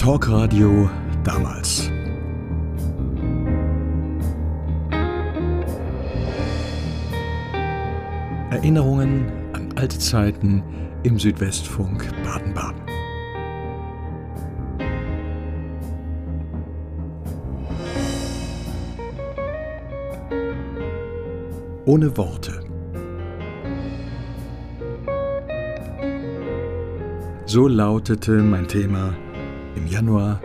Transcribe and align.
Talkradio 0.00 0.88
damals. 1.24 1.90
Erinnerungen 8.50 9.30
an 9.52 9.68
alte 9.76 9.98
Zeiten 9.98 10.62
im 11.02 11.18
Südwestfunk 11.18 12.08
Baden-Baden. 12.24 12.80
Ohne 21.84 22.16
Worte. 22.16 22.64
So 27.44 27.68
lautete 27.68 28.42
mein 28.42 28.66
Thema 28.66 29.12
im 29.76 29.86
Januar 29.86 30.40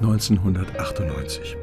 1998. 0.00 1.56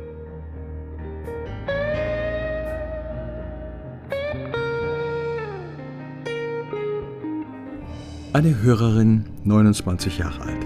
Eine 8.33 8.61
Hörerin, 8.61 9.25
29 9.45 10.17
Jahre 10.17 10.41
alt. 10.41 10.65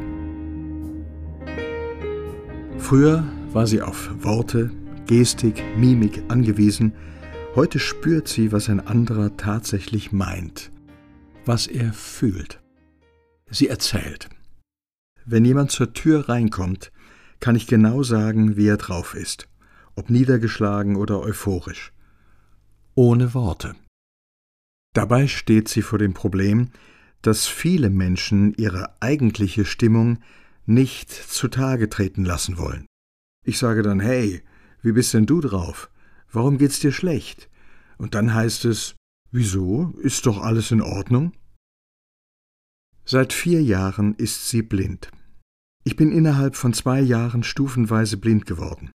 Früher 2.79 3.23
war 3.53 3.67
sie 3.67 3.83
auf 3.83 4.09
Worte, 4.23 4.71
Gestik, 5.05 5.63
Mimik 5.77 6.23
angewiesen. 6.29 6.93
Heute 7.55 7.77
spürt 7.77 8.27
sie, 8.27 8.51
was 8.51 8.69
ein 8.69 8.79
anderer 8.79 9.37
tatsächlich 9.37 10.11
meint, 10.11 10.71
was 11.45 11.67
er 11.67 11.93
fühlt. 11.93 12.59
Sie 13.51 13.67
erzählt. 13.67 14.29
Wenn 15.31 15.45
jemand 15.45 15.69
zur 15.69 15.93
Tür 15.93 16.27
reinkommt, 16.27 16.91
kann 17.39 17.55
ich 17.55 17.67
genau 17.67 18.01
sagen, 18.01 18.57
wie 18.57 18.65
er 18.65 18.77
drauf 18.77 19.13
ist, 19.13 19.47
ob 19.95 20.09
niedergeschlagen 20.09 20.95
oder 20.95 21.19
euphorisch. 21.19 21.93
Ohne 22.95 23.35
Worte. 23.35 23.75
Dabei 24.95 25.27
steht 25.27 25.67
sie 25.67 25.83
vor 25.83 25.99
dem 25.99 26.15
Problem, 26.15 26.71
dass 27.21 27.45
viele 27.45 27.91
Menschen 27.91 28.55
ihre 28.55 28.99
eigentliche 29.03 29.65
Stimmung 29.65 30.17
nicht 30.65 31.11
zutage 31.11 31.89
treten 31.89 32.25
lassen 32.25 32.57
wollen. 32.57 32.87
Ich 33.45 33.59
sage 33.59 33.83
dann, 33.83 33.99
hey, 33.99 34.41
wie 34.81 34.93
bist 34.93 35.13
denn 35.13 35.27
du 35.27 35.41
drauf? 35.41 35.91
Warum 36.31 36.57
geht's 36.57 36.79
dir 36.79 36.91
schlecht? 36.91 37.51
Und 37.99 38.15
dann 38.15 38.33
heißt 38.33 38.65
es, 38.65 38.95
wieso? 39.29 39.93
Ist 40.01 40.25
doch 40.25 40.41
alles 40.41 40.71
in 40.71 40.81
Ordnung? 40.81 41.33
Seit 43.05 43.31
vier 43.31 43.61
Jahren 43.61 44.15
ist 44.15 44.49
sie 44.49 44.63
blind. 44.63 45.11
Ich 45.89 45.95
bin 45.95 46.11
innerhalb 46.11 46.55
von 46.55 46.71
zwei 46.71 47.01
Jahren 47.01 47.41
stufenweise 47.41 48.17
blind 48.17 48.45
geworden. 48.45 48.91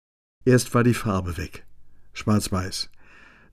Erst 0.44 0.74
war 0.74 0.84
die 0.84 0.92
Farbe 0.92 1.38
weg. 1.38 1.64
Schwarz-Weiß. 2.12 2.90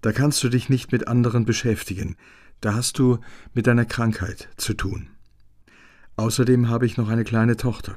Da 0.02 0.12
kannst 0.12 0.44
du 0.44 0.50
dich 0.50 0.68
nicht 0.68 0.92
mit 0.92 1.08
anderen 1.08 1.46
beschäftigen. 1.46 2.18
Da 2.60 2.74
hast 2.74 3.00
du 3.00 3.20
mit 3.54 3.66
deiner 3.66 3.86
Krankheit 3.86 4.50
zu 4.58 4.74
tun. 4.74 5.12
Außerdem 6.18 6.68
habe 6.68 6.86
ich 6.86 6.98
noch 6.98 7.08
eine 7.08 7.24
kleine 7.24 7.56
Tochter. 7.56 7.96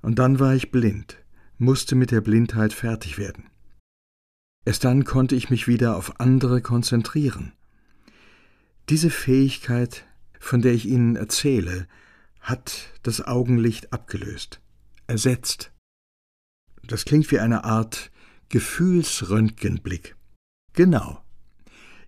Und 0.00 0.18
dann 0.18 0.40
war 0.40 0.54
ich 0.54 0.70
blind, 0.70 1.18
musste 1.58 1.94
mit 1.94 2.10
der 2.10 2.22
Blindheit 2.22 2.72
fertig 2.72 3.18
werden. 3.18 3.50
Erst 4.64 4.82
dann 4.82 5.04
konnte 5.04 5.34
ich 5.34 5.50
mich 5.50 5.68
wieder 5.68 5.94
auf 5.94 6.20
andere 6.20 6.62
konzentrieren. 6.62 7.52
Diese 8.88 9.10
Fähigkeit 9.10 10.06
von 10.40 10.62
der 10.62 10.72
ich 10.72 10.86
Ihnen 10.86 11.16
erzähle, 11.16 11.86
hat 12.40 12.92
das 13.02 13.20
Augenlicht 13.20 13.92
abgelöst, 13.92 14.60
ersetzt. 15.06 15.72
Das 16.86 17.04
klingt 17.04 17.30
wie 17.30 17.38
eine 17.38 17.64
Art 17.64 18.10
Gefühlsröntgenblick. 18.48 20.16
Genau. 20.72 21.22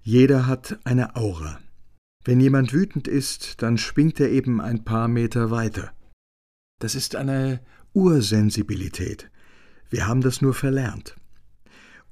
Jeder 0.02 0.46
hat 0.46 0.78
eine 0.84 1.16
Aura. 1.16 1.60
Wenn 2.24 2.40
jemand 2.40 2.72
wütend 2.72 3.08
ist, 3.08 3.62
dann 3.62 3.78
schwingt 3.78 4.20
er 4.20 4.30
eben 4.30 4.60
ein 4.60 4.84
paar 4.84 5.08
Meter 5.08 5.50
weiter. 5.50 5.92
Das 6.78 6.94
ist 6.94 7.16
eine 7.16 7.60
Ursensibilität. 7.92 9.30
Wir 9.90 10.06
haben 10.06 10.20
das 10.20 10.40
nur 10.40 10.54
verlernt. 10.54 11.16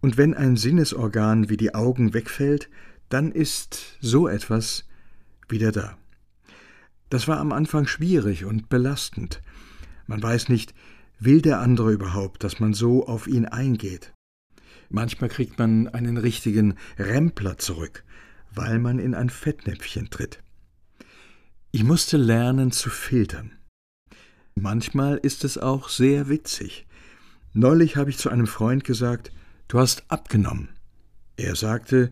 Und 0.01 0.17
wenn 0.17 0.35
ein 0.35 0.57
Sinnesorgan 0.57 1.49
wie 1.49 1.57
die 1.57 1.75
Augen 1.75 2.15
wegfällt, 2.15 2.69
dann 3.09 3.33
ist 3.33 3.97
so 4.01 4.29
etwas 4.29 4.85
wieder 5.49 5.73
da. 5.73 5.97
Das 7.09 7.29
war 7.29 7.39
am 7.39 7.53
Anfang 7.53 7.87
schwierig 7.87 8.45
und 8.45 8.69
belastend. 8.69 9.43
Man 10.07 10.23
weiß 10.23 10.49
nicht, 10.49 10.75
will 11.19 11.43
der 11.43 11.61
andere 11.61 11.93
überhaupt, 11.93 12.45
dass 12.45 12.61
man 12.61 12.75
so 12.75 13.07
auf 13.07 13.27
ihn 13.27 13.47
eingeht. 13.47 14.13
Manchmal 14.91 15.29
kriegt 15.29 15.59
man 15.59 15.89
einen 15.89 16.17
richtigen 16.17 16.75
Rempler 16.99 17.59
zurück, 17.59 18.05
weil 18.55 18.79
man 18.79 18.99
in 18.99 19.15
ein 19.15 19.31
Fettnäpfchen 19.31 20.11
tritt. 20.11 20.43
Ich 21.71 21.85
musste 21.85 22.17
lernen 22.17 22.73
zu 22.73 22.89
filtern. 22.89 23.53
Manchmal 24.55 25.19
ist 25.19 25.45
es 25.45 25.59
auch 25.59 25.89
sehr 25.89 26.29
witzig. 26.29 26.87
Neulich 27.53 27.97
habe 27.97 28.11
ich 28.11 28.19
zu 28.19 28.31
einem 28.31 28.47
Freund 28.47 28.85
gesagt, 28.85 29.31
du 29.69 29.79
hast 29.79 30.11
abgenommen. 30.11 30.71
Er 31.37 31.55
sagte, 31.55 32.11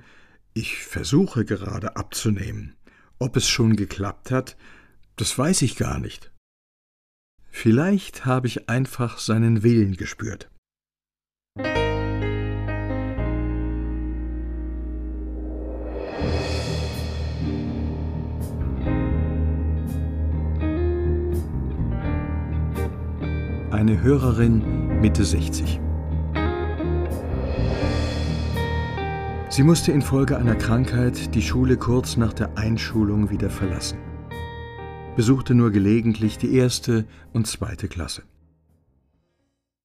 ich 0.53 0.79
versuche 0.79 1.45
gerade 1.45 1.97
abzunehmen. 1.97 2.77
Ob 3.19 3.37
es 3.37 3.49
schon 3.49 3.77
geklappt 3.77 4.31
hat, 4.31 4.57
das 5.17 5.37
weiß 5.39 5.63
ich 5.63 5.77
gar 5.77 5.99
nicht. 5.99 6.33
Vielleicht 7.51 8.27
habe 8.27 8.47
ich 8.47 8.69
einfach 8.69 9.19
seinen 9.19 9.63
Willen 9.63 9.97
gespürt. 9.97 10.51
Eine 23.71 24.03
Hörerin 24.03 25.01
Mitte 25.01 25.25
60. 25.25 25.81
Sie 29.49 29.63
musste 29.63 29.93
infolge 29.93 30.37
einer 30.37 30.57
Krankheit 30.57 31.35
die 31.35 31.41
Schule 31.41 31.79
kurz 31.79 32.19
nach 32.19 32.35
der 32.35 32.59
Einschulung 32.59 33.31
wieder 33.31 33.49
verlassen 33.49 34.06
besuchte 35.17 35.55
nur 35.55 35.71
gelegentlich 35.71 36.37
die 36.37 36.55
erste 36.55 37.07
und 37.33 37.47
zweite 37.47 37.89
Klasse. 37.89 38.23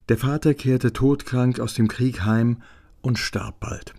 Der 0.10 0.18
Vater 0.18 0.54
kehrte 0.54 0.92
todkrank 0.92 1.60
aus 1.60 1.74
dem 1.74 1.88
Krieg 1.88 2.26
heim 2.26 2.62
und 3.02 3.18
starb 3.18 3.62
bald. 3.62 3.94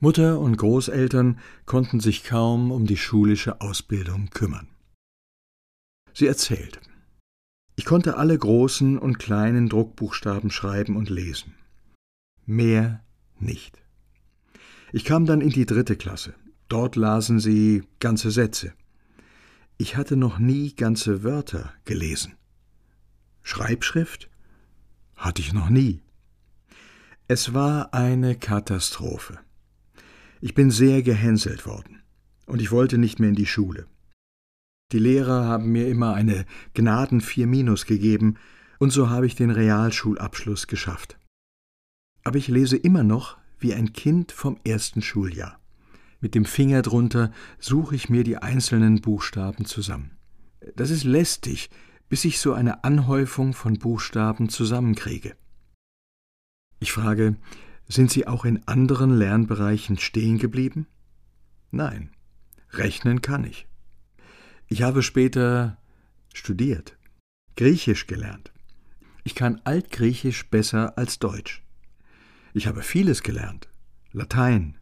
Mutter 0.00 0.40
und 0.40 0.56
Großeltern 0.56 1.38
konnten 1.66 2.00
sich 2.00 2.24
kaum 2.24 2.72
um 2.72 2.84
die 2.84 2.96
schulische 2.96 3.60
Ausbildung 3.60 4.28
kümmern. 4.30 4.66
Sie 6.12 6.26
erzählt. 6.26 6.80
Ich 7.76 7.84
konnte 7.84 8.16
alle 8.16 8.36
großen 8.36 8.98
und 8.98 9.18
kleinen 9.18 9.68
Druckbuchstaben 9.68 10.50
schreiben 10.50 10.96
und 10.96 11.10
lesen. 11.10 11.54
Mehr 12.44 13.04
nicht. 13.38 13.80
Ich 14.92 15.04
kam 15.04 15.26
dann 15.26 15.40
in 15.40 15.50
die 15.50 15.66
dritte 15.66 15.96
Klasse. 15.96 16.34
Dort 16.68 16.96
lasen 16.96 17.38
sie 17.38 17.84
ganze 18.00 18.30
Sätze. 18.30 18.74
Ich 19.76 19.96
hatte 19.96 20.16
noch 20.16 20.38
nie 20.38 20.74
ganze 20.74 21.24
Wörter 21.24 21.72
gelesen. 21.84 22.34
Schreibschrift 23.42 24.30
hatte 25.16 25.42
ich 25.42 25.52
noch 25.52 25.68
nie. 25.68 26.00
Es 27.26 27.54
war 27.54 27.92
eine 27.92 28.36
Katastrophe. 28.36 29.40
Ich 30.40 30.54
bin 30.54 30.70
sehr 30.70 31.02
gehänselt 31.02 31.66
worden 31.66 32.02
und 32.46 32.62
ich 32.62 32.70
wollte 32.70 32.98
nicht 32.98 33.18
mehr 33.18 33.30
in 33.30 33.34
die 33.34 33.46
Schule. 33.46 33.86
Die 34.92 34.98
Lehrer 34.98 35.44
haben 35.44 35.72
mir 35.72 35.88
immer 35.88 36.14
eine 36.14 36.46
Gnaden 36.74 37.20
4 37.20 37.46
Minus 37.48 37.84
gegeben 37.86 38.36
und 38.78 38.90
so 38.90 39.10
habe 39.10 39.26
ich 39.26 39.34
den 39.34 39.50
Realschulabschluss 39.50 40.68
geschafft. 40.68 41.18
Aber 42.22 42.38
ich 42.38 42.46
lese 42.46 42.76
immer 42.76 43.02
noch 43.02 43.38
wie 43.58 43.74
ein 43.74 43.92
Kind 43.92 44.30
vom 44.30 44.60
ersten 44.64 45.02
Schuljahr. 45.02 45.58
Mit 46.24 46.34
dem 46.34 46.46
Finger 46.46 46.80
drunter 46.80 47.30
suche 47.58 47.94
ich 47.94 48.08
mir 48.08 48.24
die 48.24 48.38
einzelnen 48.38 49.02
Buchstaben 49.02 49.66
zusammen. 49.66 50.16
Das 50.74 50.88
ist 50.88 51.04
lästig, 51.04 51.68
bis 52.08 52.24
ich 52.24 52.38
so 52.38 52.54
eine 52.54 52.82
Anhäufung 52.82 53.52
von 53.52 53.78
Buchstaben 53.78 54.48
zusammenkriege. 54.48 55.36
Ich 56.80 56.92
frage, 56.92 57.36
sind 57.88 58.10
Sie 58.10 58.26
auch 58.26 58.46
in 58.46 58.66
anderen 58.66 59.14
Lernbereichen 59.14 59.98
stehen 59.98 60.38
geblieben? 60.38 60.86
Nein, 61.70 62.08
rechnen 62.70 63.20
kann 63.20 63.44
ich. 63.44 63.68
Ich 64.66 64.80
habe 64.80 65.02
später 65.02 65.76
studiert, 66.32 66.96
Griechisch 67.54 68.06
gelernt. 68.06 68.50
Ich 69.24 69.34
kann 69.34 69.60
Altgriechisch 69.64 70.48
besser 70.48 70.96
als 70.96 71.18
Deutsch. 71.18 71.62
Ich 72.54 72.66
habe 72.66 72.80
vieles 72.80 73.22
gelernt, 73.22 73.68
Latein, 74.12 74.78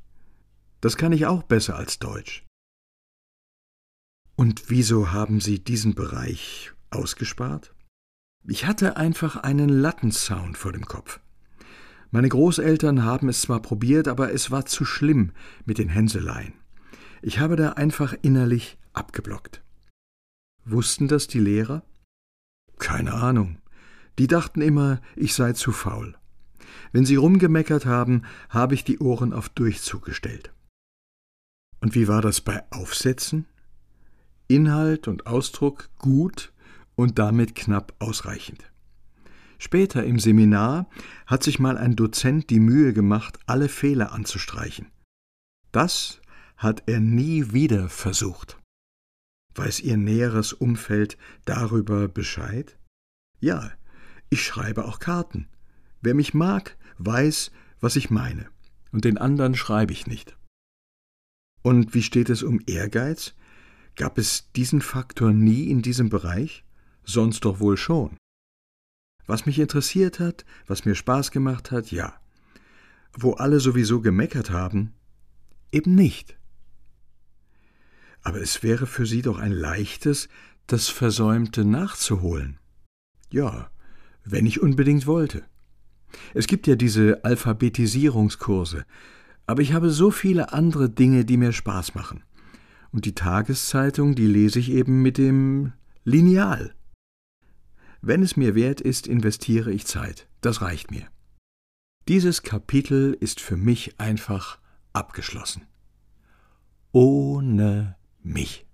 das 0.82 0.96
kann 0.96 1.12
ich 1.12 1.24
auch 1.26 1.44
besser 1.44 1.76
als 1.76 1.98
Deutsch. 1.98 2.44
Und 4.34 4.64
wieso 4.68 5.12
haben 5.12 5.40
Sie 5.40 5.62
diesen 5.62 5.94
Bereich 5.94 6.72
ausgespart? 6.90 7.74
Ich 8.44 8.66
hatte 8.66 8.96
einfach 8.96 9.36
einen 9.36 9.68
Lattenzaun 9.68 10.56
vor 10.56 10.72
dem 10.72 10.84
Kopf. 10.84 11.20
Meine 12.10 12.28
Großeltern 12.28 13.04
haben 13.04 13.28
es 13.28 13.42
zwar 13.42 13.62
probiert, 13.62 14.08
aber 14.08 14.32
es 14.32 14.50
war 14.50 14.66
zu 14.66 14.84
schlimm 14.84 15.32
mit 15.64 15.78
den 15.78 15.88
Hänseleien. 15.88 16.54
Ich 17.22 17.38
habe 17.38 17.54
da 17.54 17.70
einfach 17.70 18.14
innerlich 18.20 18.76
abgeblockt. 18.92 19.62
Wussten 20.64 21.06
das 21.06 21.28
die 21.28 21.38
Lehrer? 21.38 21.84
Keine 22.78 23.14
Ahnung. 23.14 23.58
Die 24.18 24.26
dachten 24.26 24.60
immer, 24.60 25.00
ich 25.14 25.34
sei 25.34 25.52
zu 25.52 25.70
faul. 25.70 26.16
Wenn 26.90 27.06
sie 27.06 27.16
rumgemeckert 27.16 27.86
haben, 27.86 28.22
habe 28.48 28.74
ich 28.74 28.82
die 28.82 28.98
Ohren 28.98 29.32
auf 29.32 29.48
Durchzug 29.48 30.04
gestellt. 30.04 30.52
Und 31.82 31.96
wie 31.96 32.06
war 32.06 32.22
das 32.22 32.40
bei 32.40 32.62
Aufsätzen? 32.70 33.46
Inhalt 34.46 35.08
und 35.08 35.26
Ausdruck 35.26 35.90
gut 35.98 36.52
und 36.94 37.18
damit 37.18 37.56
knapp 37.56 37.92
ausreichend. 37.98 38.70
Später 39.58 40.04
im 40.04 40.20
Seminar 40.20 40.88
hat 41.26 41.42
sich 41.42 41.58
mal 41.58 41.76
ein 41.76 41.96
Dozent 41.96 42.50
die 42.50 42.60
Mühe 42.60 42.92
gemacht, 42.92 43.40
alle 43.46 43.68
Fehler 43.68 44.12
anzustreichen. 44.12 44.92
Das 45.72 46.20
hat 46.56 46.84
er 46.86 47.00
nie 47.00 47.52
wieder 47.52 47.88
versucht. 47.88 48.58
Weiß 49.56 49.80
Ihr 49.80 49.96
näheres 49.96 50.52
Umfeld 50.52 51.18
darüber 51.44 52.06
Bescheid? 52.06 52.78
Ja, 53.40 53.72
ich 54.30 54.44
schreibe 54.44 54.84
auch 54.84 55.00
Karten. 55.00 55.48
Wer 56.00 56.14
mich 56.14 56.32
mag, 56.32 56.76
weiß, 56.98 57.50
was 57.80 57.96
ich 57.96 58.08
meine, 58.08 58.46
und 58.92 59.04
den 59.04 59.18
anderen 59.18 59.56
schreibe 59.56 59.92
ich 59.92 60.06
nicht. 60.06 60.36
Und 61.62 61.94
wie 61.94 62.02
steht 62.02 62.28
es 62.28 62.42
um 62.42 62.60
Ehrgeiz? 62.66 63.34
Gab 63.96 64.18
es 64.18 64.50
diesen 64.52 64.80
Faktor 64.80 65.32
nie 65.32 65.70
in 65.70 65.82
diesem 65.82 66.08
Bereich? 66.08 66.64
Sonst 67.04 67.44
doch 67.44 67.60
wohl 67.60 67.76
schon. 67.76 68.16
Was 69.26 69.46
mich 69.46 69.58
interessiert 69.58 70.18
hat, 70.18 70.44
was 70.66 70.84
mir 70.84 70.94
Spaß 70.94 71.30
gemacht 71.30 71.70
hat, 71.70 71.92
ja. 71.92 72.14
Wo 73.12 73.32
alle 73.34 73.60
sowieso 73.60 74.00
gemeckert 74.00 74.50
haben, 74.50 74.94
eben 75.70 75.94
nicht. 75.94 76.36
Aber 78.22 78.40
es 78.40 78.62
wäre 78.62 78.86
für 78.86 79.06
Sie 79.06 79.22
doch 79.22 79.38
ein 79.38 79.52
leichtes, 79.52 80.28
das 80.66 80.88
Versäumte 80.88 81.64
nachzuholen. 81.64 82.58
Ja, 83.30 83.70
wenn 84.24 84.46
ich 84.46 84.62
unbedingt 84.62 85.06
wollte. 85.06 85.44
Es 86.34 86.46
gibt 86.46 86.66
ja 86.66 86.76
diese 86.76 87.24
Alphabetisierungskurse, 87.24 88.84
aber 89.46 89.62
ich 89.62 89.72
habe 89.72 89.90
so 89.90 90.10
viele 90.10 90.52
andere 90.52 90.88
Dinge, 90.90 91.24
die 91.24 91.36
mir 91.36 91.52
Spaß 91.52 91.94
machen. 91.94 92.22
Und 92.90 93.04
die 93.04 93.14
Tageszeitung, 93.14 94.14
die 94.14 94.26
lese 94.26 94.58
ich 94.58 94.70
eben 94.70 95.02
mit 95.02 95.18
dem 95.18 95.72
Lineal. 96.04 96.74
Wenn 98.00 98.22
es 98.22 98.36
mir 98.36 98.54
wert 98.54 98.80
ist, 98.80 99.06
investiere 99.06 99.72
ich 99.72 99.86
Zeit. 99.86 100.28
Das 100.40 100.60
reicht 100.60 100.90
mir. 100.90 101.06
Dieses 102.08 102.42
Kapitel 102.42 103.16
ist 103.18 103.40
für 103.40 103.56
mich 103.56 104.00
einfach 104.00 104.58
abgeschlossen. 104.92 105.66
Ohne 106.90 107.96
mich. 108.22 108.66